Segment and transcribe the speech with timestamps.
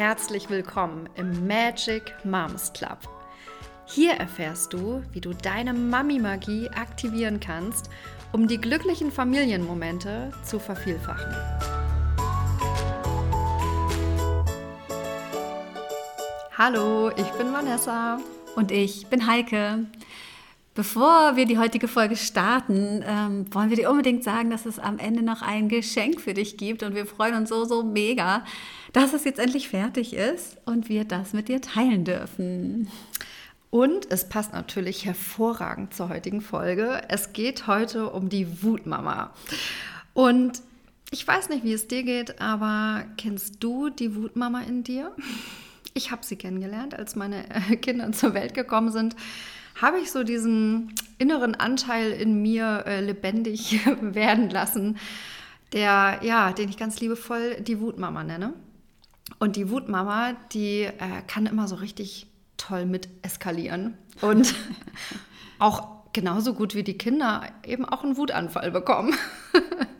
[0.00, 3.00] herzlich willkommen im Magic Moms Club.
[3.84, 7.90] Hier erfährst du, wie du deine Mami-Magie aktivieren kannst,
[8.32, 11.36] um die glücklichen Familienmomente zu vervielfachen.
[16.56, 18.20] Hallo, ich bin Vanessa.
[18.56, 19.84] Und ich bin Heike.
[20.74, 24.98] Bevor wir die heutige Folge starten, ähm, wollen wir dir unbedingt sagen, dass es am
[24.98, 26.82] Ende noch ein Geschenk für dich gibt.
[26.82, 28.44] Und wir freuen uns so, so mega,
[28.92, 32.88] dass es jetzt endlich fertig ist und wir das mit dir teilen dürfen.
[33.70, 37.02] Und es passt natürlich hervorragend zur heutigen Folge.
[37.08, 39.32] Es geht heute um die Wutmama.
[40.12, 40.60] Und
[41.12, 45.12] ich weiß nicht, wie es dir geht, aber kennst du die Wutmama in dir?
[45.94, 47.44] Ich habe sie kennengelernt, als meine
[47.80, 49.14] Kinder zur Welt gekommen sind
[49.80, 54.98] habe ich so diesen inneren Anteil in mir äh, lebendig werden lassen,
[55.72, 58.52] der, ja, den ich ganz liebevoll die Wutmama nenne.
[59.38, 64.54] Und die Wutmama, die äh, kann immer so richtig toll mit eskalieren und
[65.58, 69.14] auch genauso gut wie die Kinder eben auch einen Wutanfall bekommen.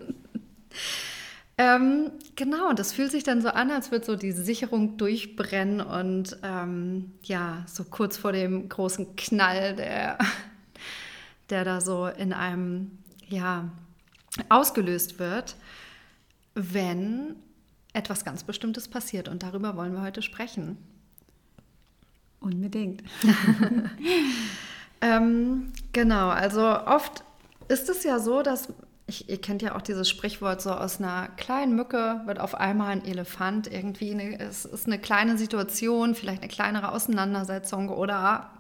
[1.61, 5.83] Ähm, genau, und das fühlt sich dann so an, als würde so die Sicherung durchbrennen
[5.83, 10.17] und ähm, ja, so kurz vor dem großen Knall, der,
[11.51, 12.93] der da so in einem,
[13.29, 13.71] ja,
[14.49, 15.57] ausgelöst wird,
[16.55, 17.37] wenn
[17.93, 19.29] etwas ganz Bestimmtes passiert.
[19.29, 20.77] Und darüber wollen wir heute sprechen.
[22.41, 23.03] Unbedingt.
[25.01, 27.23] ähm, genau, also oft
[27.69, 28.69] ist es ja so, dass
[29.07, 32.91] ich, ihr kennt ja auch dieses Sprichwort, so aus einer kleinen Mücke wird auf einmal
[32.91, 33.71] ein Elefant.
[33.71, 38.51] Irgendwie eine, es ist eine kleine Situation, vielleicht eine kleinere Auseinandersetzung oder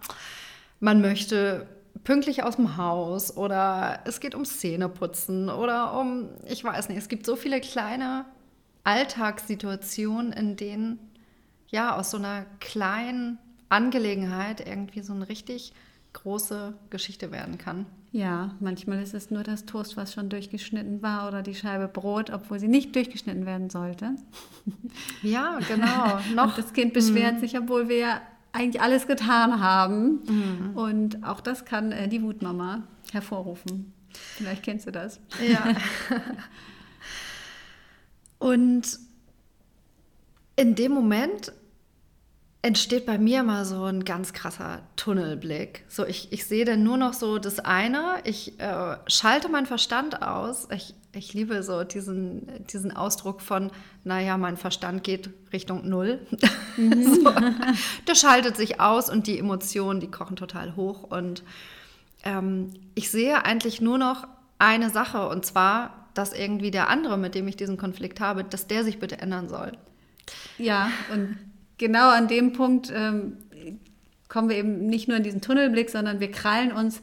[0.81, 1.67] man möchte
[2.05, 7.09] pünktlich aus dem Haus oder es geht um Zähneputzen oder um, ich weiß nicht, es
[7.09, 8.25] gibt so viele kleine
[8.85, 10.99] Alltagssituationen, in denen
[11.69, 15.73] ja aus so einer kleinen Angelegenheit irgendwie so eine richtig
[16.13, 17.87] große Geschichte werden kann.
[18.13, 22.31] Ja, manchmal ist es nur das Toast, was schon durchgeschnitten war oder die Scheibe Brot,
[22.31, 24.15] obwohl sie nicht durchgeschnitten werden sollte.
[25.23, 26.19] Ja, genau.
[26.35, 26.57] Noch.
[26.57, 27.41] Das Kind beschwert mhm.
[27.41, 28.21] sich, obwohl wir ja
[28.53, 30.21] eigentlich alles getan haben.
[30.27, 30.77] Mhm.
[30.77, 32.83] Und auch das kann äh, die Wutmama
[33.13, 33.93] hervorrufen.
[34.13, 35.21] Vielleicht kennst du das.
[35.47, 35.75] Ja.
[38.41, 38.99] Und
[40.57, 41.53] in dem Moment
[42.63, 45.85] entsteht bei mir mal so ein ganz krasser Tunnelblick.
[45.89, 50.23] So, ich, ich sehe dann nur noch so das eine, ich äh, schalte meinen Verstand
[50.23, 50.69] aus.
[50.75, 53.71] Ich, ich liebe so diesen, diesen Ausdruck von,
[54.05, 56.27] naja, mein Verstand geht Richtung Null.
[56.77, 57.15] Mhm.
[57.25, 57.33] so,
[58.09, 61.03] der schaltet sich aus und die Emotionen, die kochen total hoch.
[61.05, 61.43] Und
[62.25, 64.27] ähm, ich sehe eigentlich nur noch
[64.59, 68.67] eine Sache, und zwar, dass irgendwie der andere, mit dem ich diesen Konflikt habe, dass
[68.67, 69.73] der sich bitte ändern soll.
[70.59, 71.37] Ja, und
[71.79, 73.37] genau an dem Punkt ähm,
[74.29, 77.03] kommen wir eben nicht nur in diesen Tunnelblick, sondern wir krallen uns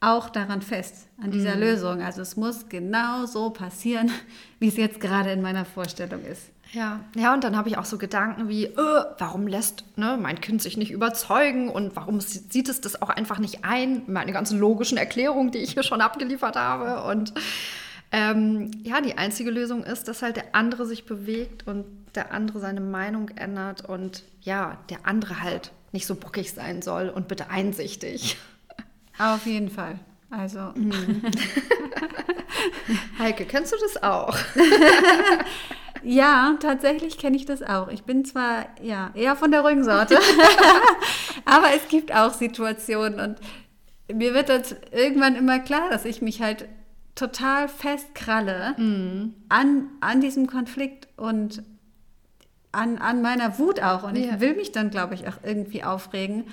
[0.00, 1.60] auch daran fest, an dieser mhm.
[1.60, 2.02] Lösung.
[2.02, 4.10] Also es muss genau so passieren,
[4.58, 6.50] wie es jetzt gerade in meiner Vorstellung ist.
[6.72, 10.40] Ja, ja, und dann habe ich auch so Gedanken wie, äh, warum lässt ne, mein
[10.40, 14.02] Kind sich nicht überzeugen und warum sieht es das auch einfach nicht ein?
[14.06, 17.04] Meine ganzen logischen Erklärungen, die ich hier schon abgeliefert habe.
[17.10, 17.34] Und
[18.12, 22.60] ähm, ja, die einzige Lösung ist, dass halt der andere sich bewegt und der andere
[22.60, 27.48] seine Meinung ändert und ja, der andere halt nicht so bockig sein soll und bitte
[27.48, 28.36] einsichtig.
[29.18, 29.98] Auf jeden Fall.
[30.30, 30.72] Also.
[30.74, 31.22] Mhm.
[33.18, 34.36] Heike, kennst du das auch?
[36.02, 37.88] ja, tatsächlich kenne ich das auch.
[37.88, 40.18] Ich bin zwar ja eher von der ruhigen Sorte,
[41.44, 43.36] aber es gibt auch Situationen und
[44.14, 46.66] mir wird das irgendwann immer klar, dass ich mich halt
[47.14, 49.34] total festkralle mhm.
[49.48, 51.62] an, an diesem Konflikt und
[52.72, 54.02] an, an meiner Wut auch.
[54.02, 54.32] Und ja.
[54.34, 56.44] ich will mich dann, glaube ich, auch irgendwie aufregen.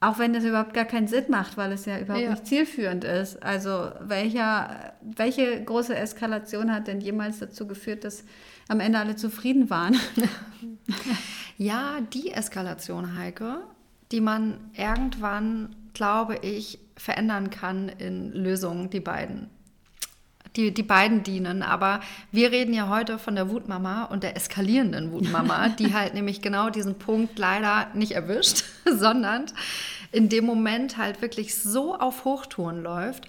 [0.00, 2.30] Auch wenn das überhaupt gar keinen Sinn macht, weil es ja überhaupt ja.
[2.30, 3.42] nicht zielführend ist.
[3.42, 8.24] Also welcher, welche große Eskalation hat denn jemals dazu geführt, dass
[8.68, 9.96] am Ende alle zufrieden waren?
[11.58, 13.58] ja, die Eskalation, Heike,
[14.10, 19.50] die man irgendwann, glaube ich, verändern kann in Lösungen, die beiden
[20.56, 21.62] die, die beiden dienen.
[21.62, 22.00] Aber
[22.32, 26.70] wir reden ja heute von der Wutmama und der eskalierenden Wutmama, die halt nämlich genau
[26.70, 29.46] diesen Punkt leider nicht erwischt, sondern
[30.12, 33.26] in dem Moment halt wirklich so auf Hochtouren läuft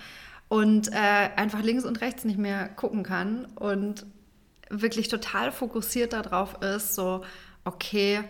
[0.50, 4.06] und äh, einfach links und rechts nicht mehr gucken kann und
[4.69, 7.23] wirklich total fokussiert darauf ist, so,
[7.65, 8.21] okay,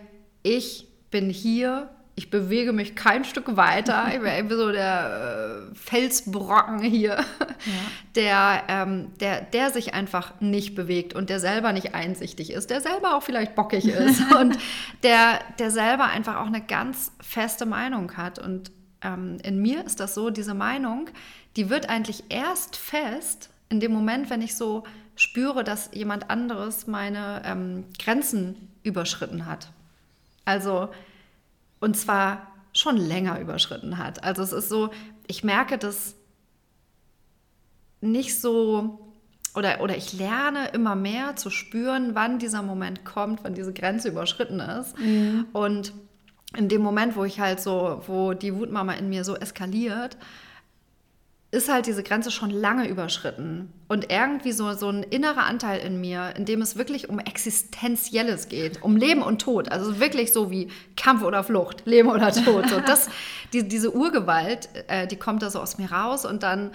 [0.42, 4.06] ich bin hier ich bewege mich kein Stück weiter.
[4.08, 7.72] Ich bin irgendwie so der äh, Felsbrocken hier, ja.
[8.14, 12.82] der, ähm, der, der sich einfach nicht bewegt und der selber nicht einsichtig ist, der
[12.82, 14.58] selber auch vielleicht bockig ist und
[15.02, 18.38] der, der selber einfach auch eine ganz feste Meinung hat.
[18.38, 18.70] Und
[19.02, 21.08] ähm, in mir ist das so, diese Meinung,
[21.56, 24.84] die wird eigentlich erst fest in dem Moment, wenn ich so
[25.16, 29.70] spüre, dass jemand anderes meine ähm, Grenzen überschritten hat.
[30.44, 30.90] Also,
[31.82, 34.22] und zwar schon länger überschritten hat.
[34.22, 34.90] Also es ist so,
[35.26, 36.14] ich merke das
[38.00, 39.12] nicht so,
[39.54, 44.08] oder, oder ich lerne immer mehr zu spüren, wann dieser Moment kommt, wann diese Grenze
[44.08, 44.96] überschritten ist.
[44.96, 45.46] Mhm.
[45.52, 45.92] Und
[46.56, 50.16] in dem Moment, wo ich halt so, wo die Wutmama in mir so eskaliert,
[51.52, 53.70] ist halt diese Grenze schon lange überschritten.
[53.86, 58.48] Und irgendwie so, so ein innerer Anteil in mir, in dem es wirklich um Existenzielles
[58.48, 59.70] geht, um Leben und Tod.
[59.70, 62.70] Also wirklich so wie Kampf oder Flucht, Leben oder Tod.
[62.70, 63.10] So das,
[63.52, 66.24] die, diese Urgewalt, äh, die kommt da so aus mir raus.
[66.24, 66.70] Und dann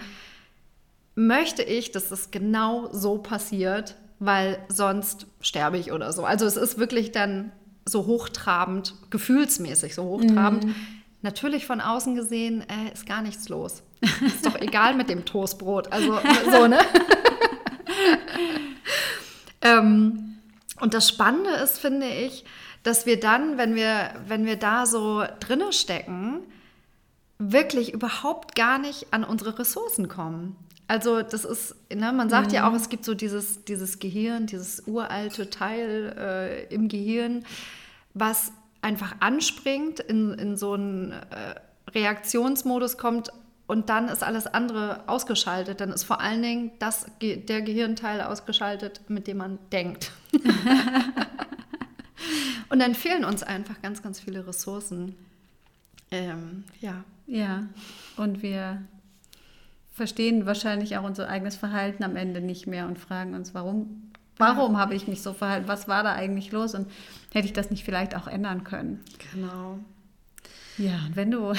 [1.16, 6.24] möchte ich, dass es genau so passiert, weil sonst sterbe ich oder so.
[6.24, 7.50] Also es ist wirklich dann
[7.84, 10.66] so hochtrabend, gefühlsmäßig so hochtrabend.
[10.66, 10.74] Mm.
[11.22, 13.82] Natürlich von außen gesehen äh, ist gar nichts los.
[14.26, 15.92] Ist doch egal mit dem Toastbrot.
[15.92, 16.18] Also
[16.50, 16.78] so, ne?
[19.62, 20.38] ähm,
[20.80, 22.44] und das Spannende ist, finde ich,
[22.82, 26.40] dass wir dann, wenn wir, wenn wir da so drinne stecken,
[27.38, 30.56] wirklich überhaupt gar nicht an unsere Ressourcen kommen.
[30.86, 32.54] Also das ist, ne, man sagt mhm.
[32.54, 37.44] ja auch, es gibt so dieses, dieses Gehirn, dieses uralte Teil äh, im Gehirn,
[38.14, 41.54] was einfach anspringt, in, in so einen äh,
[41.90, 43.30] Reaktionsmodus kommt
[43.68, 45.80] und dann ist alles andere ausgeschaltet.
[45.82, 50.10] Dann ist vor allen Dingen das, der Gehirnteil ausgeschaltet, mit dem man denkt.
[52.70, 55.14] und dann fehlen uns einfach ganz, ganz viele Ressourcen.
[56.10, 57.04] Ähm, ja.
[57.26, 57.64] Ja,
[58.16, 58.82] und wir
[59.92, 64.78] verstehen wahrscheinlich auch unser eigenes Verhalten am Ende nicht mehr und fragen uns, warum, warum
[64.78, 65.68] habe ich mich so verhalten?
[65.68, 66.74] Was war da eigentlich los?
[66.74, 66.90] Und
[67.34, 69.04] hätte ich das nicht vielleicht auch ändern können?
[69.34, 69.78] Genau.
[70.78, 71.52] Ja, und wenn du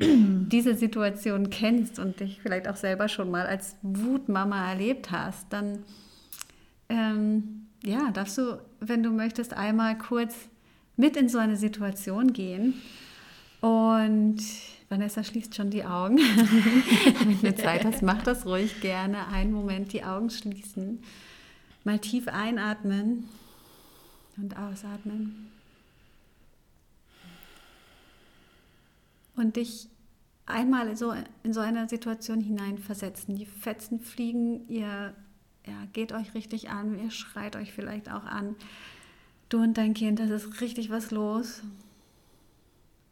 [0.48, 5.84] diese Situation kennst und dich vielleicht auch selber schon mal als Wutmama erlebt hast, dann
[6.88, 10.34] ähm, ja, darfst du, wenn du möchtest, einmal kurz
[10.96, 12.74] mit in so eine Situation gehen.
[13.60, 14.42] Und
[14.88, 16.18] Vanessa schließt schon die Augen.
[17.24, 19.28] Wenn du Zeit hast, mach das ruhig gerne.
[19.28, 21.02] Einen Moment die Augen schließen.
[21.82, 23.24] Mal tief einatmen
[24.36, 25.50] und ausatmen.
[29.36, 29.88] Und dich
[30.46, 33.36] einmal so in so eine Situation hineinversetzen.
[33.36, 35.14] Die Fetzen fliegen, ihr
[35.66, 38.56] ja, geht euch richtig an, ihr schreit euch vielleicht auch an.
[39.48, 41.62] Du und dein Kind, das ist richtig was los.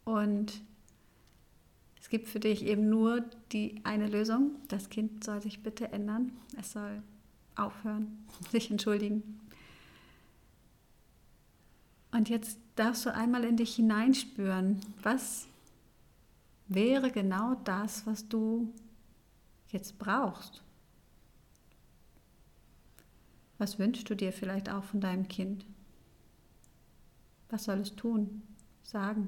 [0.05, 0.61] Und
[1.99, 4.51] es gibt für dich eben nur die eine Lösung.
[4.67, 6.31] Das Kind soll sich bitte ändern.
[6.59, 7.01] Es soll
[7.55, 9.39] aufhören, sich entschuldigen.
[12.11, 15.47] Und jetzt darfst du einmal in dich hineinspüren, was
[16.67, 18.73] wäre genau das, was du
[19.69, 20.63] jetzt brauchst.
[23.57, 25.65] Was wünschst du dir vielleicht auch von deinem Kind?
[27.49, 28.41] Was soll es tun,
[28.81, 29.27] sagen?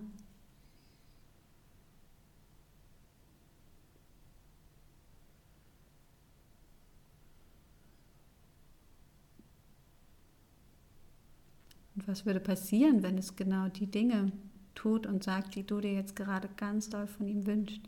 [11.95, 14.31] Und was würde passieren, wenn es genau die Dinge
[14.75, 17.81] tut und sagt, die du dir jetzt gerade ganz doll von ihm wünschst.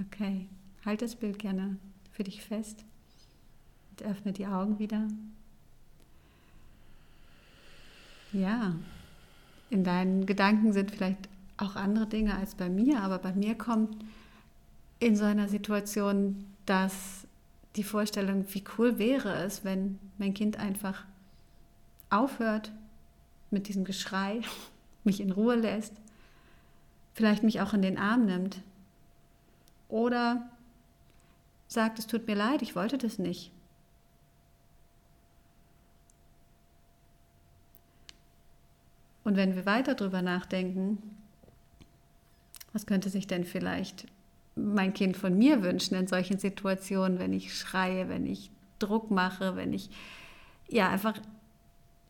[0.00, 0.48] Okay,
[0.84, 1.76] halt das Bild gerne
[2.12, 2.84] für dich fest
[3.90, 5.08] und öffne die Augen wieder.
[8.32, 8.74] Ja,
[9.70, 14.04] in deinen Gedanken sind vielleicht auch andere Dinge als bei mir, aber bei mir kommt
[15.04, 17.26] in so einer Situation, dass
[17.76, 21.04] die Vorstellung, wie cool wäre es, wenn mein Kind einfach
[22.08, 22.72] aufhört
[23.50, 24.40] mit diesem Geschrei,
[25.04, 25.92] mich in Ruhe lässt,
[27.12, 28.62] vielleicht mich auch in den Arm nimmt
[29.90, 30.48] oder
[31.68, 33.50] sagt, es tut mir leid, ich wollte das nicht.
[39.22, 40.98] Und wenn wir weiter darüber nachdenken,
[42.72, 44.06] was könnte sich denn vielleicht
[44.56, 49.56] mein Kind von mir wünschen in solchen Situationen, wenn ich schreie, wenn ich Druck mache,
[49.56, 49.90] wenn ich
[50.68, 51.18] ja einfach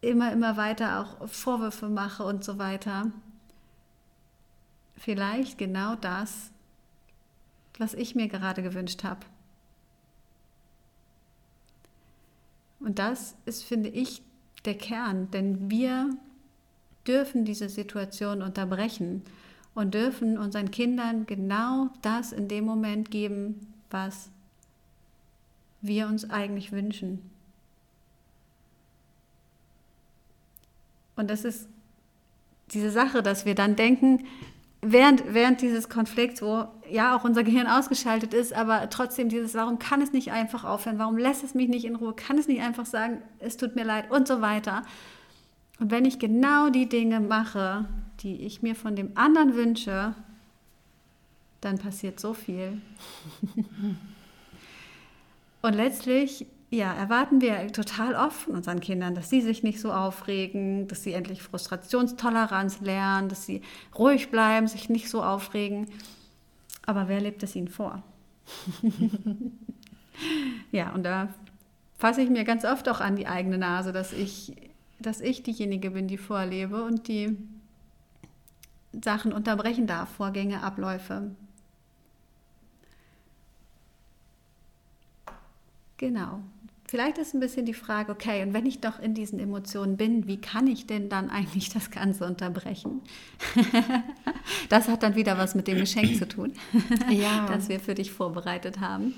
[0.01, 3.11] immer, immer weiter auch Vorwürfe mache und so weiter.
[4.97, 6.51] Vielleicht genau das,
[7.79, 9.21] was ich mir gerade gewünscht habe.
[12.81, 14.23] Und das ist, finde ich,
[14.67, 16.11] der Kern, denn wir
[17.07, 19.23] dürfen diese Situation unterbrechen
[19.75, 24.31] und dürfen unseren Kindern genau das in dem Moment geben, was
[25.81, 27.31] wir uns eigentlich wünschen.
[31.17, 31.69] Und das ist
[32.73, 34.25] diese Sache, dass wir dann denken,
[34.81, 39.79] während, während dieses Konflikts, wo ja auch unser Gehirn ausgeschaltet ist, aber trotzdem dieses, warum
[39.79, 42.63] kann es nicht einfach aufhören, warum lässt es mich nicht in Ruhe, kann es nicht
[42.63, 44.83] einfach sagen, es tut mir leid und so weiter.
[45.81, 47.87] Und wenn ich genau die Dinge mache,
[48.25, 50.15] die ich mir von dem anderen wünsche,
[51.61, 52.81] dann passiert so viel.
[55.63, 59.93] und letztlich ja, erwarten wir total oft von unseren Kindern, dass sie sich nicht so
[59.93, 63.63] aufregen, dass sie endlich Frustrationstoleranz lernen, dass sie
[63.97, 65.87] ruhig bleiben, sich nicht so aufregen.
[66.85, 68.03] Aber wer lebt es ihnen vor?
[70.73, 71.33] ja, und da
[71.97, 74.55] fasse ich mir ganz oft auch an die eigene Nase, dass ich,
[74.99, 77.37] dass ich diejenige bin, die vorlebe und die
[79.03, 81.31] Sachen unterbrechen darf, Vorgänge, Abläufe.
[85.97, 86.41] Genau.
[86.87, 90.27] Vielleicht ist ein bisschen die Frage, okay, und wenn ich doch in diesen Emotionen bin,
[90.27, 93.01] wie kann ich denn dann eigentlich das Ganze unterbrechen?
[94.69, 96.53] das hat dann wieder was mit dem Geschenk zu tun,
[97.11, 97.47] ja.
[97.49, 99.15] das wir für dich vorbereitet haben.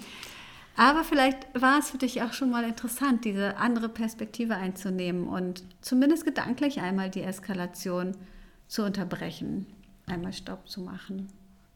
[0.76, 5.64] Aber vielleicht war es für dich auch schon mal interessant, diese andere Perspektive einzunehmen und
[5.80, 8.20] zumindest gedanklich einmal die Eskalation zu
[8.84, 9.66] unterbrechen,
[10.06, 11.28] einmal Stopp zu machen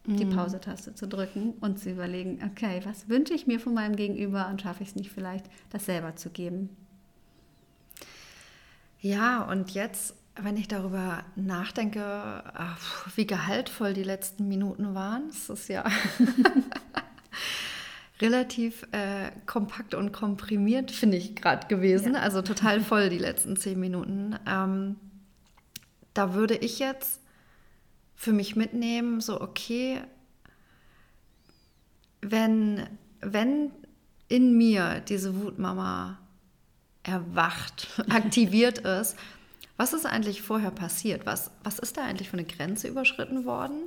[0.06, 0.34] die mhm.
[0.34, 4.62] Pause-Taste zu drücken und zu überlegen, okay, was wünsche ich mir von meinem Gegenüber und
[4.62, 6.70] schaffe ich es nicht vielleicht, das selber zu geben.
[9.00, 15.48] Ja, und jetzt, wenn ich darüber nachdenke, ach, wie gehaltvoll die letzten Minuten waren, es
[15.48, 15.84] ist ja
[18.20, 22.14] relativ äh, kompakt und komprimiert, finde ich gerade gewesen.
[22.14, 22.20] Ja.
[22.20, 24.38] Also total voll die letzten zehn Minuten.
[24.46, 24.96] Ähm,
[26.14, 27.20] da würde ich jetzt
[28.14, 30.02] für mich mitnehmen, so okay,
[32.20, 32.86] wenn,
[33.20, 33.70] wenn
[34.28, 36.18] in mir diese Wutmama
[37.02, 39.16] erwacht, aktiviert ist,
[39.76, 41.24] was ist eigentlich vorher passiert?
[41.24, 43.84] Was, was ist da eigentlich für eine Grenze überschritten worden,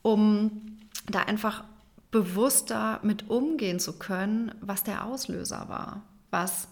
[0.00, 1.64] um da einfach
[2.10, 6.68] bewusster mit umgehen zu können, was der Auslöser war, was,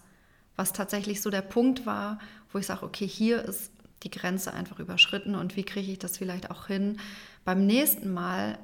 [0.55, 2.17] was tatsächlich so der Punkt war,
[2.51, 3.71] wo ich sage, okay, hier ist
[4.03, 6.99] die Grenze einfach überschritten und wie kriege ich das vielleicht auch hin,
[7.45, 8.57] beim nächsten Mal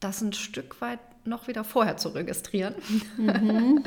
[0.00, 2.74] das ein Stück weit noch wieder vorher zu registrieren.
[3.16, 3.84] Mhm.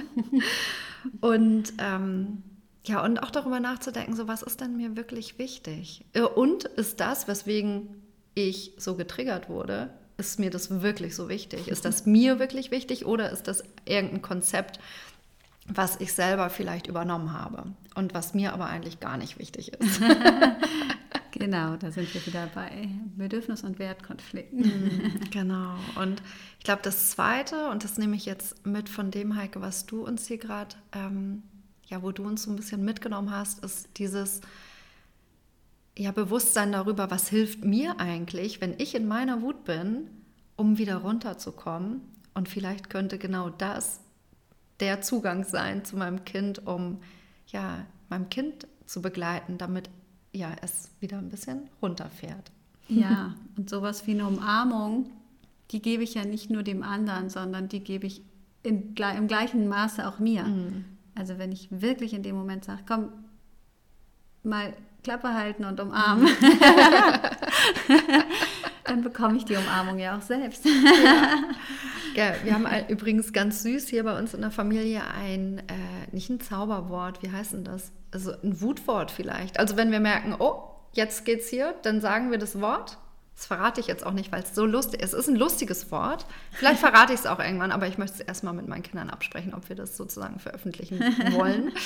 [1.21, 2.43] und ähm,
[2.85, 6.05] ja, und auch darüber nachzudenken, so was ist denn mir wirklich wichtig?
[6.13, 8.01] Äh, und ist das, weswegen
[8.35, 11.67] ich so getriggert wurde, ist mir das wirklich so wichtig?
[11.67, 14.79] Ist das mir wirklich wichtig oder ist das irgendein Konzept,
[15.69, 17.63] was ich selber vielleicht übernommen habe
[17.95, 20.01] und was mir aber eigentlich gar nicht wichtig ist.
[21.31, 24.59] genau, da sind wir wieder bei Bedürfnis- und Wertkonflikten.
[24.59, 25.75] Mhm, genau.
[25.95, 26.21] Und
[26.57, 30.03] ich glaube, das Zweite, und das nehme ich jetzt mit von dem, Heike, was du
[30.05, 31.43] uns hier gerade, ähm,
[31.85, 34.41] ja, wo du uns so ein bisschen mitgenommen hast, ist dieses
[35.97, 40.07] ja, Bewusstsein darüber, was hilft mir eigentlich, wenn ich in meiner Wut bin,
[40.55, 42.01] um wieder runterzukommen.
[42.33, 43.99] Und vielleicht könnte genau das
[44.79, 46.99] der Zugang sein zu meinem Kind, um
[47.47, 49.89] ja, meinem Kind zu begleiten, damit
[50.31, 52.51] ja, es wieder ein bisschen runterfährt.
[52.87, 55.11] Ja, und sowas wie eine Umarmung,
[55.71, 58.23] die gebe ich ja nicht nur dem anderen, sondern die gebe ich
[58.63, 60.43] in, im gleichen Maße auch mir.
[60.43, 60.85] Mhm.
[61.15, 63.09] Also wenn ich wirklich in dem Moment sage, komm,
[64.43, 66.59] mal Klappe halten und umarmen, mhm.
[68.85, 70.65] dann bekomme ich die Umarmung ja auch selbst.
[70.65, 70.71] Ja.
[72.15, 75.63] Ja, wir haben übrigens ganz süß hier bei uns in der Familie ein, äh,
[76.11, 77.91] nicht ein Zauberwort, wie heißt denn das?
[78.11, 79.59] Also ein Wutwort vielleicht.
[79.59, 80.63] Also wenn wir merken, oh,
[80.93, 82.97] jetzt geht's hier, dann sagen wir das Wort.
[83.35, 85.13] Das verrate ich jetzt auch nicht, weil es so lustig ist.
[85.13, 86.25] Es ist ein lustiges Wort.
[86.51, 89.53] Vielleicht verrate ich es auch irgendwann, aber ich möchte es erstmal mit meinen Kindern absprechen,
[89.53, 90.99] ob wir das sozusagen veröffentlichen
[91.31, 91.71] wollen.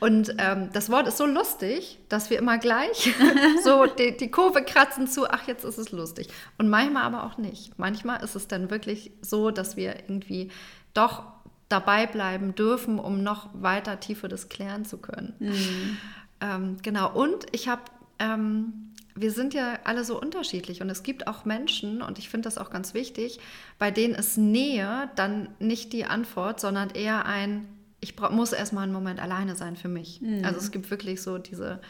[0.00, 3.12] Und ähm, das Wort ist so lustig, dass wir immer gleich
[3.64, 6.28] so die, die, Kurve kratzen zu, ach, jetzt ist es lustig.
[6.56, 7.78] Und manchmal aber auch nicht.
[7.78, 10.50] Manchmal ist es dann wirklich so, dass wir irgendwie
[10.94, 11.24] doch
[11.68, 15.34] dabei bleiben dürfen, um noch weiter tiefer das klären zu können.
[15.38, 15.96] Mhm.
[16.40, 17.12] Ähm, genau.
[17.12, 17.82] Und ich habe,
[18.18, 22.46] ähm, wir sind ja alle so unterschiedlich und es gibt auch Menschen, und ich finde
[22.46, 23.40] das auch ganz wichtig,
[23.78, 27.66] bei denen ist Nähe dann nicht die Antwort, sondern eher ein
[28.08, 30.20] ich muss erstmal einen Moment alleine sein für mich.
[30.20, 30.44] Mhm.
[30.44, 31.80] Also es gibt wirklich so diese,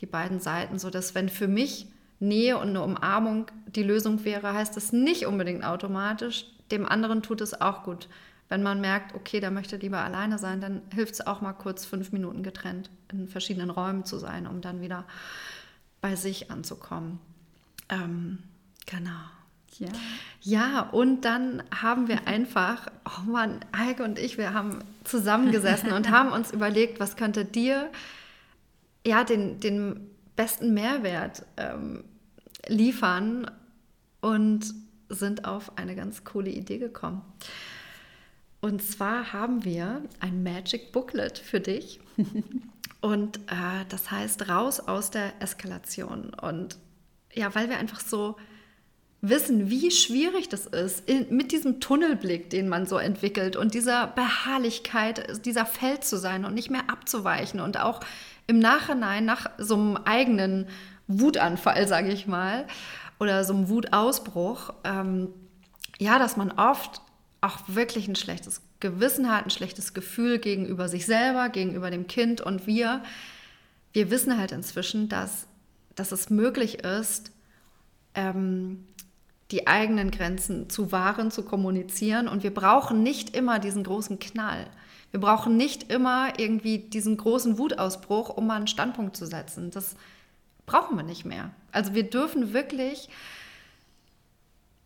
[0.00, 1.86] die beiden Seiten, so dass wenn für mich
[2.20, 7.40] Nähe und eine Umarmung die Lösung wäre, heißt das nicht unbedingt automatisch, dem anderen tut
[7.40, 8.08] es auch gut.
[8.48, 11.84] Wenn man merkt, okay, der möchte lieber alleine sein, dann hilft es auch mal kurz
[11.84, 15.04] fünf Minuten getrennt in verschiedenen Räumen zu sein, um dann wieder
[16.00, 17.20] bei sich anzukommen.
[17.90, 18.38] Ähm,
[18.86, 19.20] genau.
[19.78, 19.88] Ja.
[20.40, 26.10] Ja, und dann haben wir einfach, oh Mann, Heike und ich, wir haben zusammengesessen und
[26.12, 27.90] haben uns überlegt, was könnte dir
[29.06, 32.04] ja den, den besten Mehrwert ähm,
[32.66, 33.50] liefern
[34.20, 34.74] und
[35.08, 37.22] sind auf eine ganz coole Idee gekommen.
[38.60, 42.00] Und zwar haben wir ein Magic Booklet für dich.
[43.00, 46.34] Und äh, das heißt raus aus der Eskalation.
[46.34, 46.76] Und
[47.32, 48.36] ja, weil wir einfach so
[49.20, 54.06] wissen, wie schwierig das ist, in, mit diesem Tunnelblick, den man so entwickelt und dieser
[54.08, 58.00] Beharrlichkeit, dieser Feld zu sein und nicht mehr abzuweichen und auch
[58.46, 60.68] im Nachhinein nach so einem eigenen
[61.08, 62.66] Wutanfall, sage ich mal,
[63.18, 65.28] oder so einem Wutausbruch, ähm,
[65.98, 67.00] ja, dass man oft
[67.40, 72.40] auch wirklich ein schlechtes Gewissen hat, ein schlechtes Gefühl gegenüber sich selber, gegenüber dem Kind.
[72.40, 73.02] Und wir,
[73.92, 75.48] wir wissen halt inzwischen, dass,
[75.96, 77.32] dass es möglich ist,
[78.14, 78.84] ähm,
[79.50, 82.28] die eigenen Grenzen zu wahren, zu kommunizieren.
[82.28, 84.66] Und wir brauchen nicht immer diesen großen Knall.
[85.10, 89.70] Wir brauchen nicht immer irgendwie diesen großen Wutausbruch, um mal einen Standpunkt zu setzen.
[89.70, 89.96] Das
[90.66, 91.50] brauchen wir nicht mehr.
[91.72, 93.08] Also wir dürfen wirklich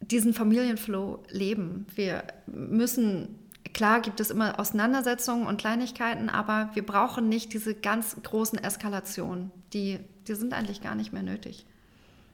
[0.00, 1.86] diesen Familienflow leben.
[1.94, 3.38] Wir müssen,
[3.72, 9.50] klar gibt es immer Auseinandersetzungen und Kleinigkeiten, aber wir brauchen nicht diese ganz großen Eskalationen.
[9.72, 11.66] Die, die sind eigentlich gar nicht mehr nötig.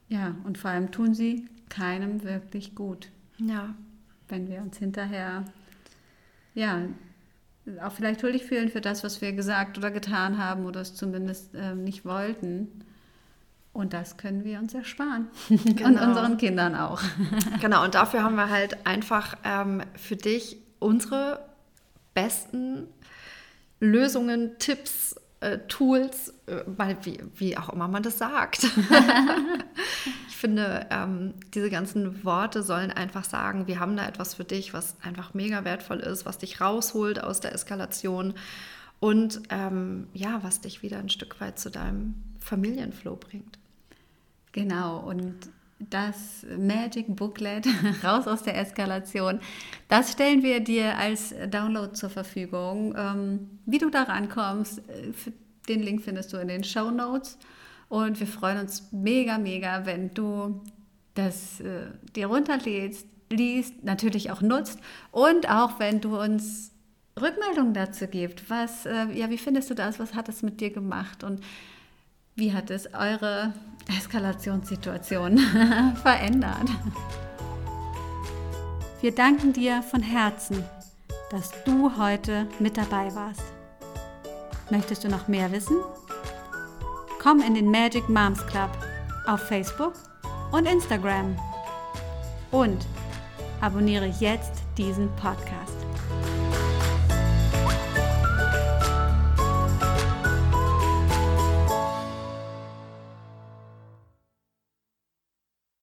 [0.08, 3.08] Ja, und vor allem tun sie keinem wirklich gut.
[3.38, 3.74] Ja.
[4.28, 5.44] Wenn wir uns hinterher,
[6.54, 6.82] ja,
[7.82, 11.54] auch vielleicht schuldig fühlen für das, was wir gesagt oder getan haben oder es zumindest
[11.54, 12.84] äh, nicht wollten.
[13.72, 15.28] Und das können wir uns ersparen.
[15.48, 15.88] Genau.
[15.88, 17.00] Und unseren Kindern auch.
[17.60, 21.44] genau, und dafür haben wir halt einfach ähm, für dich unsere
[22.14, 22.88] besten
[23.80, 26.62] Lösungen, Tipps, äh, Tools, äh,
[27.02, 28.66] wie, wie auch immer man das sagt.
[30.38, 34.72] ich finde, ähm, diese ganzen Worte sollen einfach sagen, wir haben da etwas für dich,
[34.72, 38.34] was einfach mega wertvoll ist, was dich rausholt aus der Eskalation
[39.00, 43.58] und ähm, ja, was dich wieder ein Stück weit zu deinem Familienflow bringt.
[44.52, 45.34] Genau, und
[45.80, 47.66] das Magic Booklet
[48.04, 49.40] raus aus der Eskalation,
[49.88, 52.94] das stellen wir dir als Download zur Verfügung.
[52.96, 55.12] Ähm, wie du da rankommst, äh,
[55.68, 57.38] den Link findest du in den Show Notes.
[57.88, 60.60] Und wir freuen uns mega, mega, wenn du
[61.14, 64.78] das äh, dir runterlädst, liest, natürlich auch nutzt
[65.10, 66.72] und auch wenn du uns
[67.20, 68.48] Rückmeldungen dazu gibst.
[68.48, 69.98] Was, äh, ja, wie findest du das?
[69.98, 71.24] Was hat es mit dir gemacht?
[71.24, 71.40] Und
[72.36, 73.52] wie hat es eure
[73.98, 75.38] Eskalationssituation
[76.02, 76.70] verändert?
[79.00, 80.64] Wir danken dir von Herzen,
[81.30, 83.42] dass du heute mit dabei warst.
[84.70, 85.76] Möchtest du noch mehr wissen?
[87.20, 88.70] Komm in den Magic Moms Club
[89.26, 89.94] auf Facebook
[90.52, 91.36] und Instagram.
[92.52, 92.86] Und
[93.60, 95.77] abonniere jetzt diesen Podcast.